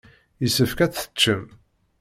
[0.41, 1.43] Yessefk ad teččem.